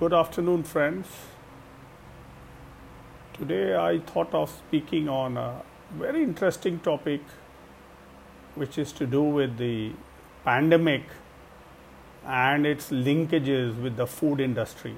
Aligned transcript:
Good 0.00 0.14
afternoon, 0.14 0.62
friends. 0.62 1.08
Today 3.34 3.76
I 3.76 3.98
thought 3.98 4.32
of 4.32 4.48
speaking 4.48 5.10
on 5.10 5.36
a 5.36 5.60
very 5.92 6.22
interesting 6.22 6.78
topic, 6.78 7.20
which 8.54 8.78
is 8.78 8.92
to 8.92 9.06
do 9.06 9.22
with 9.22 9.58
the 9.58 9.92
pandemic 10.42 11.02
and 12.24 12.64
its 12.64 12.88
linkages 12.88 13.78
with 13.82 13.98
the 13.98 14.06
food 14.06 14.40
industry. 14.40 14.96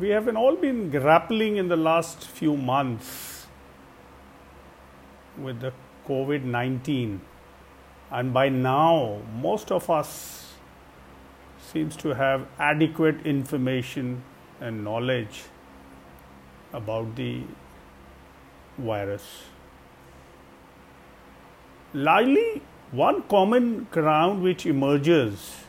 We 0.00 0.08
have 0.08 0.34
all 0.34 0.56
been 0.56 0.90
grappling 0.90 1.58
in 1.58 1.68
the 1.68 1.76
last 1.76 2.26
few 2.26 2.56
months 2.56 3.46
with 5.38 5.60
the 5.60 5.72
COVID 6.08 6.42
19 6.42 7.20
and 8.10 8.32
by 8.32 8.48
now 8.48 9.20
most 9.40 9.70
of 9.70 9.88
us 9.88 10.54
seems 11.70 11.96
to 11.96 12.14
have 12.14 12.46
adequate 12.58 13.24
information 13.24 14.22
and 14.60 14.82
knowledge 14.84 15.44
about 16.72 17.14
the 17.16 17.42
virus. 18.78 19.44
Largely 21.92 22.62
one 22.92 23.22
common 23.22 23.86
ground 23.90 24.42
which 24.42 24.66
emerges 24.66 25.64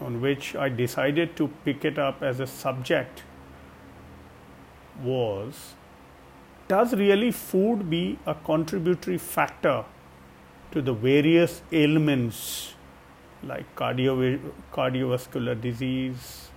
on 0.00 0.20
which 0.20 0.56
i 0.56 0.68
decided 0.68 1.36
to 1.36 1.46
pick 1.64 1.84
it 1.84 1.98
up 1.98 2.22
as 2.22 2.40
a 2.40 2.46
subject 2.46 3.22
was 5.02 5.74
does 6.66 6.94
really 6.94 7.30
food 7.30 7.88
be 7.88 8.18
a 8.26 8.34
contributory 8.34 9.18
factor 9.18 9.84
to 10.72 10.80
the 10.80 10.92
various 10.92 11.62
ailments 11.70 12.74
like 13.42 13.74
cardio- 13.76 14.40
cardiovascular 14.72 15.60
disease, 15.60 16.48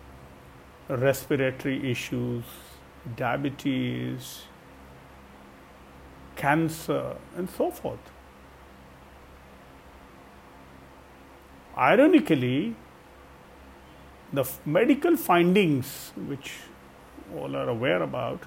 respiratory 0.88 1.91
issues, 1.91 2.44
diabetes, 3.16 4.44
cancer, 6.35 7.16
and 7.35 7.49
so 7.49 7.69
forth. 7.72 7.99
Ironically, 11.77 12.75
the 14.31 14.41
f- 14.41 14.59
medical 14.66 15.17
findings, 15.17 16.13
which 16.16 16.53
all 17.35 17.55
are 17.55 17.67
aware 17.67 18.02
about, 18.02 18.44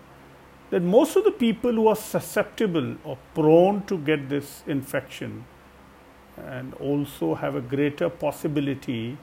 that 0.70 0.82
most 0.82 1.16
of 1.16 1.24
the 1.24 1.30
people 1.30 1.72
who 1.72 1.88
are 1.88 1.96
susceptible 1.96 2.96
or 3.04 3.18
prone 3.34 3.82
to 3.86 3.98
get 3.98 4.28
this 4.28 4.62
infection 4.66 5.44
and 6.46 6.74
also 6.74 7.34
have 7.34 7.54
a 7.54 7.60
greater 7.60 8.08
possibility 8.08 9.16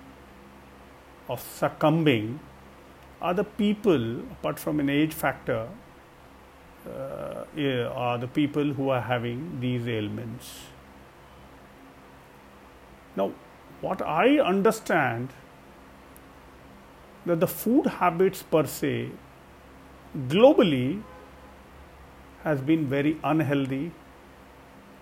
of 1.29 1.41
succumbing 1.41 2.39
are 3.21 3.33
the 3.33 3.43
people, 3.43 4.19
apart 4.19 4.59
from 4.59 4.79
an 4.79 4.89
age 4.89 5.13
factor, 5.13 5.67
uh, 6.87 7.45
are 7.93 8.17
the 8.17 8.27
people 8.27 8.73
who 8.73 8.89
are 8.89 9.01
having 9.01 9.59
these 9.59 9.87
ailments. 9.87 10.65
Now, 13.15 13.31
what 13.81 14.01
I 14.01 14.39
understand 14.39 15.29
that 17.25 17.39
the 17.39 17.47
food 17.47 17.87
habits 17.87 18.43
per 18.43 18.65
se 18.65 19.09
globally 20.27 21.01
has 22.43 22.61
been 22.61 22.85
very 22.87 23.17
unhealthy 23.23 23.91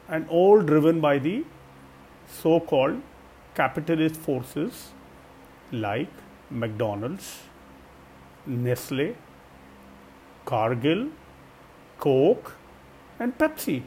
and 0.08 0.28
all 0.30 0.62
driven 0.62 1.02
by 1.02 1.18
the 1.20 1.44
so 2.28 2.60
called 2.60 3.02
capitalist 3.56 4.16
forces 4.16 4.92
like 5.72 6.10
McDonald's, 6.50 7.44
Nestle, 8.46 9.16
Cargill, 10.46 11.10
Coke, 11.98 12.56
and 13.20 13.38
Pepsi. 13.38 13.84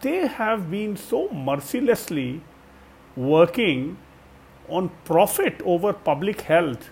They 0.00 0.26
have 0.26 0.70
been 0.70 0.96
so 0.96 1.28
mercilessly 1.30 2.42
working 3.16 3.98
on 4.68 4.90
profit 5.04 5.60
over 5.64 5.92
public 5.92 6.42
health 6.42 6.90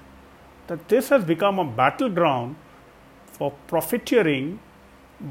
that 0.67 0.89
this 0.89 1.09
has 1.09 1.25
become 1.25 1.59
a 1.59 1.65
battleground 1.65 2.57
for 3.27 3.53
profiteering, 3.67 4.61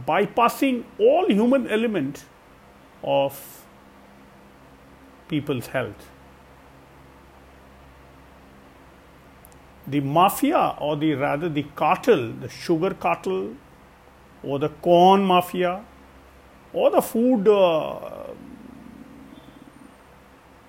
bypassing 0.07 0.83
all 0.97 1.28
human 1.29 1.67
elements 1.67 2.25
of 3.03 3.65
people's 5.27 5.67
health. 5.67 6.09
The 9.87 10.01
mafia, 10.01 10.75
or 10.79 10.95
the 10.97 11.13
rather 11.13 11.49
the 11.49 11.63
cartel, 11.75 12.31
the 12.31 12.49
sugar 12.49 12.93
cartel, 12.93 13.55
or 14.43 14.59
the 14.59 14.69
corn 14.69 15.23
mafia, 15.23 15.83
or 16.73 16.91
the 16.91 17.01
food 17.01 17.47
uh, 17.47 18.27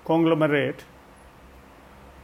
conglomerate, 0.05 0.83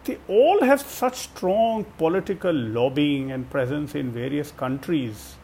they 0.05 0.17
all 0.27 0.63
have 0.63 0.81
such 0.81 1.15
strong 1.15 1.83
political 1.97 2.53
lobbying 2.53 3.31
and 3.31 3.49
presence 3.49 3.93
in 3.93 4.11
various 4.11 4.51
countries 4.51 5.35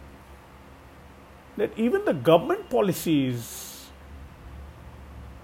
that 1.57 1.71
even 1.77 2.05
the 2.05 2.13
government 2.13 2.69
policies 2.69 3.62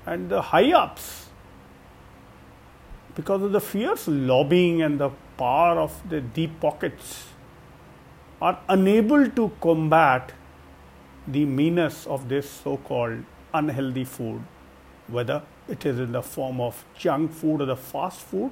and 0.09 0.29
the 0.29 0.41
high 0.41 0.71
ups, 0.71 1.29
because 3.15 3.43
of 3.43 3.51
the 3.51 3.61
fierce 3.61 4.07
lobbying 4.07 4.81
and 4.81 4.99
the 4.99 5.09
power 5.37 5.79
of 5.79 5.97
the 6.09 6.19
deep 6.19 6.59
pockets, 6.59 7.27
are 8.41 8.59
unable 8.69 9.29
to 9.29 9.51
combat 9.61 10.31
the 11.27 11.45
meanness 11.45 12.07
of 12.07 12.27
this 12.27 12.49
so 12.49 12.77
called 12.77 13.23
unhealthy 13.53 14.03
food, 14.03 14.41
whether 15.07 15.43
it 15.67 15.85
is 15.85 15.99
in 15.99 16.11
the 16.11 16.23
form 16.23 16.59
of 16.59 16.83
junk 16.97 17.31
food 17.31 17.61
or 17.61 17.65
the 17.65 17.75
fast 17.75 18.21
food 18.21 18.51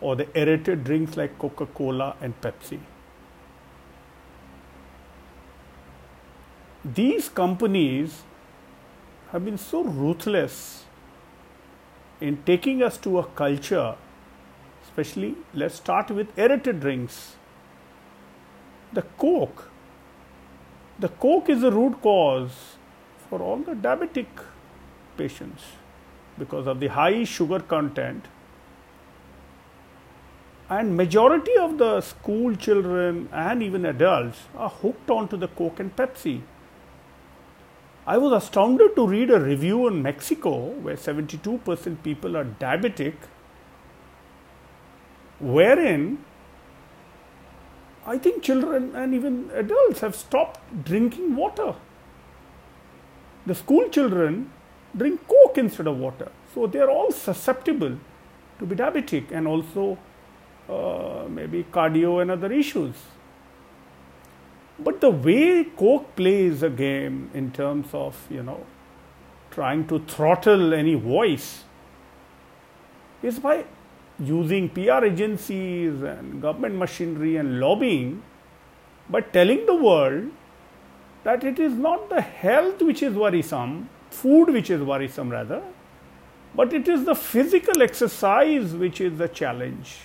or 0.00 0.14
the 0.14 0.28
aerated 0.38 0.84
drinks 0.84 1.16
like 1.16 1.36
Coca 1.38 1.66
Cola 1.66 2.14
and 2.20 2.40
Pepsi. 2.40 2.78
These 6.84 7.28
companies 7.30 8.22
have 9.34 9.44
been 9.44 9.58
so 9.58 9.82
ruthless 9.82 10.84
in 12.20 12.36
taking 12.46 12.84
us 12.84 12.96
to 12.96 13.18
a 13.18 13.24
culture, 13.38 13.96
especially 14.84 15.34
let's 15.52 15.74
start 15.74 16.08
with 16.12 16.38
aerated 16.38 16.78
drinks. 16.78 17.34
The 18.92 19.02
Coke. 19.22 19.72
The 21.00 21.08
Coke 21.08 21.50
is 21.50 21.62
the 21.62 21.72
root 21.72 22.00
cause 22.00 22.76
for 23.28 23.42
all 23.42 23.56
the 23.56 23.74
diabetic 23.74 24.46
patients 25.16 25.64
because 26.38 26.68
of 26.68 26.78
the 26.78 26.86
high 26.86 27.24
sugar 27.24 27.58
content 27.58 28.26
and 30.70 30.96
majority 30.96 31.56
of 31.56 31.78
the 31.78 32.00
school 32.00 32.54
children 32.54 33.28
and 33.32 33.64
even 33.64 33.84
adults 33.84 34.44
are 34.56 34.70
hooked 34.70 35.10
onto 35.10 35.36
the 35.36 35.48
coke 35.48 35.80
and 35.80 35.94
pepsi 35.96 36.40
I 38.06 38.18
was 38.18 38.32
astounded 38.32 38.94
to 38.96 39.06
read 39.06 39.30
a 39.30 39.40
review 39.40 39.86
in 39.86 40.02
Mexico 40.02 40.68
where 40.82 40.96
72% 40.96 42.02
people 42.02 42.36
are 42.36 42.44
diabetic, 42.44 43.14
wherein 45.40 46.18
I 48.06 48.18
think 48.18 48.42
children 48.42 48.94
and 48.94 49.14
even 49.14 49.50
adults 49.54 50.00
have 50.00 50.14
stopped 50.14 50.84
drinking 50.84 51.34
water. 51.34 51.74
The 53.46 53.54
school 53.54 53.88
children 53.88 54.50
drink 54.94 55.26
Coke 55.26 55.56
instead 55.56 55.86
of 55.86 55.96
water. 55.96 56.30
So 56.54 56.66
they 56.66 56.80
are 56.80 56.90
all 56.90 57.10
susceptible 57.10 57.98
to 58.58 58.66
be 58.66 58.76
diabetic 58.76 59.32
and 59.32 59.48
also 59.48 59.98
uh, 60.68 61.24
maybe 61.28 61.64
cardio 61.72 62.20
and 62.20 62.30
other 62.30 62.52
issues. 62.52 62.94
But 64.78 65.00
the 65.00 65.10
way 65.10 65.64
Coke 65.64 66.16
plays 66.16 66.62
a 66.62 66.70
game 66.70 67.30
in 67.32 67.52
terms 67.52 67.88
of, 67.92 68.26
you 68.28 68.42
know, 68.42 68.66
trying 69.50 69.86
to 69.86 70.00
throttle 70.00 70.74
any 70.74 70.94
voice 70.94 71.62
is 73.22 73.38
by 73.38 73.64
using 74.18 74.68
PR 74.68 75.04
agencies 75.04 76.02
and 76.02 76.42
government 76.42 76.74
machinery 76.76 77.36
and 77.36 77.60
lobbying, 77.60 78.22
but 79.08 79.32
telling 79.32 79.64
the 79.66 79.74
world 79.74 80.30
that 81.22 81.44
it 81.44 81.58
is 81.58 81.72
not 81.72 82.08
the 82.10 82.20
health 82.20 82.82
which 82.82 83.02
is 83.02 83.14
worrisome, 83.14 83.88
food 84.10 84.50
which 84.50 84.70
is 84.70 84.82
worrisome 84.82 85.30
rather, 85.30 85.62
but 86.54 86.72
it 86.72 86.88
is 86.88 87.04
the 87.04 87.14
physical 87.14 87.82
exercise 87.82 88.74
which 88.74 89.00
is 89.00 89.18
the 89.18 89.28
challenge. 89.28 89.96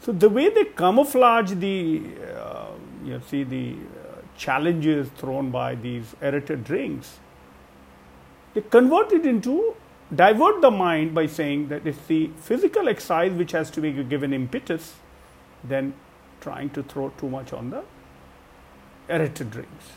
So 0.00 0.12
the 0.12 0.28
way 0.28 0.48
they 0.48 0.64
camouflage 0.64 1.52
the, 1.52 2.02
uh, 2.34 2.71
you 3.04 3.20
see 3.28 3.44
the 3.44 3.74
uh, 3.74 4.20
challenges 4.36 5.08
thrown 5.16 5.50
by 5.50 5.74
these 5.74 6.14
aerated 6.22 6.64
drinks, 6.64 7.18
they 8.54 8.60
convert 8.60 9.12
it 9.12 9.24
into 9.26 9.74
divert 10.14 10.60
the 10.60 10.70
mind 10.70 11.14
by 11.14 11.26
saying 11.26 11.68
that 11.68 11.86
it's 11.86 12.06
the 12.06 12.30
physical 12.36 12.88
exercise 12.88 13.32
which 13.32 13.52
has 13.52 13.70
to 13.70 13.80
be 13.80 13.92
given 14.04 14.32
impetus 14.32 14.94
than 15.64 15.94
trying 16.40 16.68
to 16.70 16.82
throw 16.82 17.08
too 17.10 17.28
much 17.28 17.52
on 17.52 17.70
the 17.70 17.82
aerated 19.08 19.50
drinks. 19.50 19.92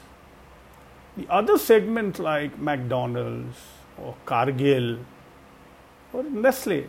The 1.18 1.28
other 1.30 1.58
segment 1.58 2.20
like 2.20 2.58
McDonald's 2.58 3.58
or 3.98 4.16
Cargill 4.26 5.00
or 6.14 6.24
Nestle, 6.24 6.86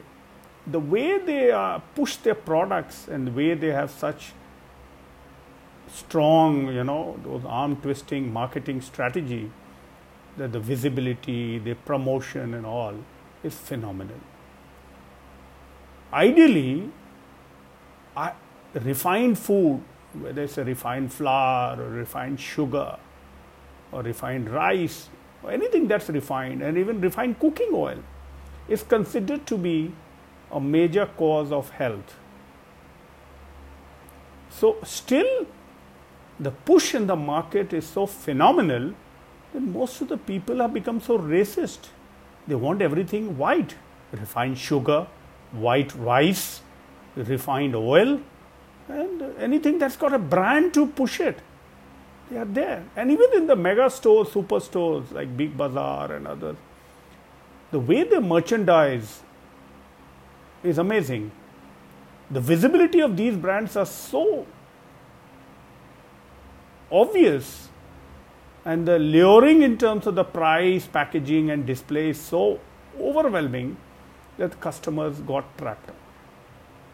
the 0.67 0.81
way 0.81 1.19
they 1.19 1.51
uh, 1.51 1.79
push 1.95 2.17
their 2.17 2.35
products 2.35 3.09
and 3.09 3.27
the 3.27 3.31
way 3.31 3.55
they 3.55 3.69
have 3.69 3.91
such 3.91 4.33
strong, 5.89 6.73
you 6.73 6.85
know, 6.85 7.19
those 7.25 7.45
arm 7.45 7.77
twisting 7.77 8.33
marketing 8.33 8.81
strategy, 8.81 9.51
that 10.37 10.53
the 10.53 10.61
visibility, 10.61 11.59
the 11.59 11.75
promotion 11.75 12.55
and 12.55 12.67
all 12.67 12.95
is 13.43 13.55
phenomenal. 13.55 14.21
Ideally, 16.13 16.91
I, 18.17 18.33
refined 18.75 19.39
food, 19.39 19.83
whether 20.13 20.43
it's 20.43 20.59
a 20.59 20.65
refined 20.65 21.13
flour 21.13 21.81
or 21.81 21.89
refined 21.89 22.41
sugar 22.41 22.97
or 23.93 24.03
refined 24.03 24.51
rice 24.51 25.09
or 25.43 25.53
anything 25.53 25.89
that's 25.89 26.09
refined 26.09 26.63
and 26.63 26.77
even 26.79 27.01
refined 27.01 27.39
cooking 27.39 27.71
oil 27.73 27.99
is 28.69 28.83
considered 28.83 29.47
to 29.47 29.57
be 29.57 29.93
a 30.51 30.61
major 30.61 31.07
cause 31.17 31.53
of 31.53 31.71
health. 31.71 32.17
So, 34.51 34.79
still 34.85 35.47
the 36.39 36.51
push 36.51 36.95
in 36.95 37.07
the 37.07 37.17
market 37.17 37.73
is 37.73 37.87
so 37.87 38.07
phenomenal 38.07 38.93
that 39.53 39.63
most 39.63 40.01
of 40.01 40.09
the 40.09 40.19
people 40.19 40.59
have 40.59 40.75
become 40.75 41.01
so 41.01 41.19
racist. 41.19 41.89
They 42.47 42.55
want 42.55 42.83
everything 42.83 43.39
white 43.39 43.75
refined 44.13 44.59
sugar, 44.59 45.07
white 45.53 45.95
rice, 45.95 46.61
refined 47.17 47.75
oil, 47.75 48.21
and 48.89 49.23
anything 49.39 49.79
that's 49.79 49.97
got 49.97 50.13
a 50.13 50.19
brand 50.19 50.75
to 50.75 50.87
push 50.87 51.21
it. 51.21 51.39
They 52.31 52.39
are 52.39 52.45
there. 52.45 52.85
And 52.97 53.11
even 53.11 53.27
in 53.35 53.47
the 53.47 53.57
mega 53.57 53.89
stores, 53.91 54.33
super 54.33 54.61
stores 54.61 55.11
like 55.13 55.37
Big 55.37 55.57
Bazaar 55.57 56.13
and 56.13 56.27
others, 56.27 56.57
the 57.71 57.81
way 57.81 58.05
they 58.05 58.19
merchandise 58.19 59.23
is 60.63 60.79
amazing. 60.79 61.31
The 62.31 62.41
visibility 62.41 63.01
of 63.01 63.17
these 63.17 63.37
brands 63.37 63.77
are 63.77 63.87
so 63.87 64.47
obvious 66.91 67.69
and 68.65 68.87
the 68.87 68.99
luring 68.99 69.63
in 69.63 69.79
terms 69.79 70.07
of 70.07 70.17
the 70.17 70.25
price, 70.25 70.87
packaging, 70.87 71.51
and 71.51 71.67
display 71.67 72.11
is 72.11 72.21
so 72.21 72.59
overwhelming 73.01 73.77
that 74.39 74.61
customers 74.61 75.21
got 75.21 75.57
trapped. 75.57 75.91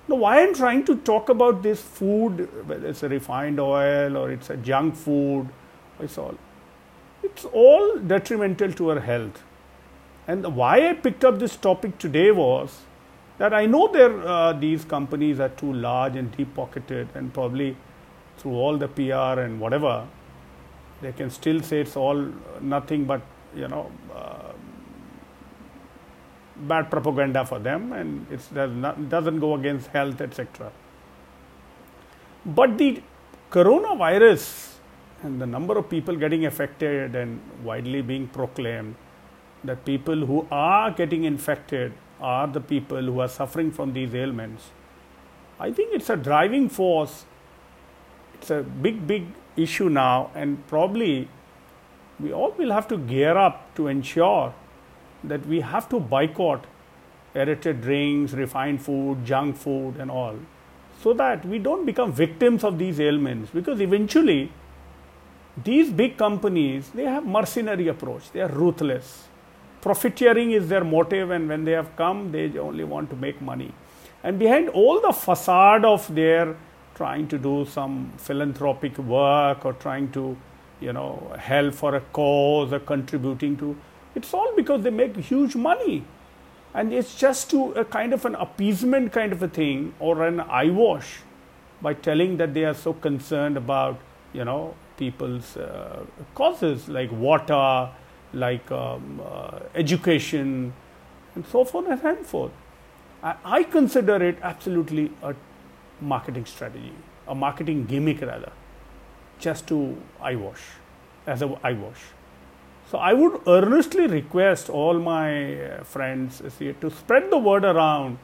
Now, 0.09 0.17
why 0.17 0.43
I'm 0.43 0.55
trying 0.55 0.85
to 0.85 0.97
talk 0.97 1.29
about 1.29 1.63
this 1.63 1.81
food, 1.81 2.49
whether 2.69 2.89
it's 2.89 3.03
a 3.03 3.09
refined 3.09 3.59
oil 3.59 4.17
or 4.17 4.31
it's 4.31 4.51
a 4.51 4.57
junk 4.57 4.97
food, 4.97 5.49
it's 5.99 6.19
all, 6.19 6.37
it's 7.23 7.45
all 7.47 7.97
detrimental 7.99 8.73
to 8.73 8.91
our 8.91 9.01
health. 9.01 9.43
And 10.27 10.55
why 10.55 10.89
I 10.89 10.93
picked 10.93 11.25
up 11.25 11.39
this 11.39 11.57
topic 11.57 11.99
today 11.99 12.31
was 12.33 12.83
that 13.39 13.55
I 13.55 13.67
know 13.67 13.91
there 13.91 14.27
uh, 14.27 14.53
these 14.53 14.85
companies 14.85 15.41
are 15.41 15.49
too 15.49 15.73
large 15.73 16.17
and 16.17 16.37
deep 16.37 16.55
pocketed 16.55 17.09
and 17.15 17.33
probably 17.33 17.77
through 18.39 18.55
all 18.55 18.77
the 18.77 18.89
PR 18.89 19.41
and 19.41 19.61
whatever, 19.61 20.07
they 21.01 21.13
can 21.13 21.31
still 21.31 21.61
say 21.61 21.81
it's 21.81 21.97
all 21.97 22.27
nothing 22.61 23.05
but 23.05 23.23
you 23.55 23.69
know 23.69 23.91
uh, 24.15 24.53
bad 26.57 26.91
propaganda 26.91 27.45
for 27.45 27.59
them, 27.59 27.93
and 27.93 28.27
it 28.31 29.09
doesn't 29.09 29.41
go 29.41 29.55
against 29.55 29.89
health, 29.89 30.21
etc. 30.21 30.71
But 32.45 32.79
the 32.79 33.03
coronavirus 33.51 34.73
and 35.23 35.41
the 35.41 35.47
number 35.47 35.79
of 35.79 35.89
people 35.89 36.17
getting 36.17 36.47
affected 36.47 37.15
and 37.15 37.41
widely 37.63 38.03
being 38.03 38.27
proclaimed 38.29 38.95
that 39.65 39.85
people 39.85 40.27
who 40.27 40.47
are 40.51 40.91
getting 40.91 41.25
infected 41.25 41.93
are 42.21 42.47
the 42.47 42.61
people 42.61 43.03
who 43.03 43.21
are 43.21 43.29
suffering 43.29 43.71
from 43.71 43.93
these 43.93 44.15
ailments. 44.15 44.71
I 45.61 45.71
think 45.73 45.95
it's 45.95 46.11
a 46.11 46.17
driving 46.17 46.69
force 46.69 47.25
it's 48.43 48.51
a 48.51 48.63
big, 48.63 49.07
big 49.07 49.27
issue 49.57 49.89
now, 49.89 50.31
and 50.35 50.67
probably 50.67 51.29
we 52.19 52.33
all 52.33 52.51
will 52.59 52.73
have 52.73 52.89
to 52.89 52.99
gear 52.99 53.37
up 53.37 53.75
to 53.77 53.87
ensure 53.87 54.53
that 55.23 55.47
we 55.47 55.61
have 55.61 55.89
to 55.89 56.01
boycott 56.01 56.67
aerated 57.35 57.81
drinks, 57.81 58.33
refined 58.33 58.83
food, 58.83 59.25
junk 59.25 59.57
food, 59.57 59.97
and 59.97 60.11
all, 60.11 60.37
so 61.01 61.13
that 61.13 61.45
we 61.47 61.59
don't 61.59 61.87
become 61.87 62.13
victims 62.13 62.65
of 62.65 62.79
these 62.79 63.01
ailments. 63.01 63.51
Because 63.51 63.81
eventually, 63.81 64.51
these 65.63 65.91
big 65.91 66.17
companies 66.17 66.91
they 66.91 67.05
have 67.05 67.25
mercenary 67.25 67.89
approach. 67.89 68.33
They 68.33 68.41
are 68.41 68.49
ruthless. 68.49 69.29
Profiteering 69.81 70.51
is 70.51 70.69
their 70.69 70.85
motive, 70.85 71.31
and 71.31 71.49
when 71.49 71.65
they 71.65 71.73
have 71.73 71.95
come, 71.97 72.33
they 72.33 72.59
only 72.59 72.85
want 72.85 73.09
to 73.11 73.17
make 73.17 73.41
money. 73.41 73.73
And 74.25 74.39
behind 74.39 74.69
all 74.69 75.01
the 75.01 75.13
facade 75.13 75.85
of 75.85 76.13
their 76.15 76.57
trying 76.95 77.29
to 77.29 77.39
do 77.39 77.65
some 77.65 78.13
philanthropic 78.17 78.99
work 78.99 79.65
or 79.65 79.73
trying 79.75 80.11
to, 80.13 80.37
you 80.81 80.93
know, 80.93 81.35
help 81.39 81.75
for 81.75 81.95
a 81.95 82.01
cause 82.01 82.73
or 82.73 82.81
contributing 82.81 83.57
to. 83.57 83.77
It's 84.15 84.33
all 84.35 84.55
because 84.55 84.83
they 84.83 84.91
make 84.91 85.17
huge 85.17 85.57
money. 85.57 86.05
And 86.75 86.93
it's 86.93 87.15
just 87.15 87.51
to 87.51 87.73
a 87.73 87.85
kind 87.85 88.13
of 88.13 88.25
an 88.25 88.35
appeasement 88.35 89.13
kind 89.13 89.33
of 89.33 89.43
a 89.43 89.49
thing 89.49 89.95
or 90.01 90.27
an 90.27 90.41
eyewash 90.41 91.19
by 91.81 91.95
telling 91.95 92.37
that 92.39 92.55
they 92.55 92.65
are 92.65 92.75
so 92.75 92.93
concerned 92.93 93.57
about, 93.57 93.99
you 94.33 94.45
know, 94.45 94.75
people's 94.97 95.57
uh, 95.57 96.05
causes 96.35 96.89
like 96.89 97.11
water, 97.13 97.91
like 98.33 98.71
um, 98.71 99.21
uh, 99.25 99.59
education, 99.75 100.73
and 101.35 101.47
so 101.47 101.65
forth 101.65 101.89
and 101.89 102.01
so 102.01 102.15
forth. 102.25 102.53
I, 103.23 103.35
I 103.45 103.63
consider 103.65 104.23
it 104.23 104.39
absolutely 104.43 105.11
a 105.23 105.35
marketing 106.03 106.47
strategy, 106.47 106.93
a 107.27 107.35
marketing 107.35 107.85
gimmick 107.87 108.21
rather, 108.21 108.53
just 109.39 109.67
to 109.69 109.97
eyewash, 110.21 110.63
as 111.27 111.43
a 111.43 111.59
eyewash. 111.63 112.03
So 112.91 112.99
I 112.99 113.13
would 113.15 113.41
earnestly 113.47 114.07
request 114.07 114.69
all 114.69 114.99
my 114.99 115.55
uh, 115.65 115.85
friends 115.85 116.43
to 116.59 116.91
spread 116.91 117.31
the 117.31 117.39
word 117.39 117.65
around 117.65 118.19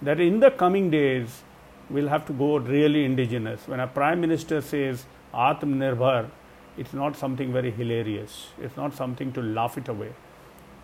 that 0.00 0.18
in 0.20 0.40
the 0.40 0.50
coming 0.50 0.90
days 0.90 1.42
we'll 1.90 2.08
have 2.08 2.24
to 2.26 2.32
go 2.32 2.56
really 2.56 3.04
indigenous. 3.04 3.68
When 3.68 3.80
a 3.80 3.86
prime 3.86 4.20
minister 4.20 4.60
says 4.60 5.04
Atmanirbhar, 5.34 6.30
it's 6.78 6.92
not 6.92 7.16
something 7.16 7.52
very 7.52 7.70
hilarious. 7.70 8.48
It's 8.60 8.76
not 8.76 8.94
something 8.94 9.32
to 9.32 9.42
laugh 9.42 9.76
it 9.76 9.88
away. 9.88 10.12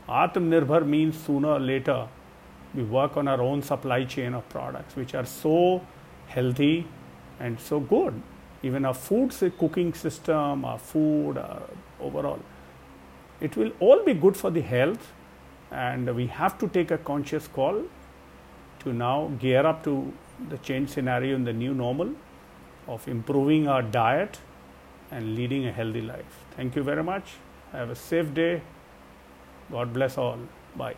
Atmanirbhar 0.09 0.87
means 0.87 1.19
sooner 1.19 1.53
or 1.53 1.61
later 1.61 2.09
we 2.75 2.83
work 2.83 3.17
on 3.17 3.27
our 3.27 3.41
own 3.41 3.63
supply 3.63 4.05
chain 4.05 4.35
of 4.35 4.49
products 4.49 4.97
which 4.97 5.15
are 5.15 5.25
so 5.25 5.85
healthy 6.35 6.87
and 7.39 7.61
so 7.61 7.81
good. 7.81 8.23
Even 8.63 8.85
our 8.85 8.95
food 8.95 9.33
say, 9.33 9.51
cooking 9.51 9.93
system, 9.95 10.65
our 10.65 10.79
food, 10.79 11.39
uh, 11.39 11.61
overall, 12.01 12.41
it 13.41 13.57
will 13.57 13.73
all 13.81 14.05
be 14.05 14.15
good 14.15 14.37
for 14.37 14.51
the 14.51 14.61
health. 14.61 15.13
And 15.71 16.15
we 16.15 16.27
have 16.27 16.59
to 16.59 16.69
take 16.69 16.91
a 16.91 16.99
conscious 16.99 17.47
call 17.49 17.83
to 18.81 18.93
now 18.93 19.31
gear 19.39 19.65
up 19.67 19.85
to 19.85 20.13
the 20.49 20.59
change 20.59 20.91
scenario 20.91 21.37
in 21.37 21.45
the 21.45 21.53
new 21.53 21.75
normal 21.75 22.15
of 22.89 23.07
improving 23.09 23.69
our 23.69 23.83
diet 23.83 24.41
and 25.11 25.35
leading 25.37 25.67
a 25.67 25.73
healthy 25.73 26.01
life. 26.01 26.45
Thank 26.57 26.77
you 26.77 26.83
very 26.83 27.05
much. 27.05 27.37
Have 27.73 27.91
a 27.91 27.95
safe 27.95 28.35
day. 28.35 28.63
God 29.71 29.93
bless 29.93 30.19
all. 30.19 30.39
Bye. 30.77 30.97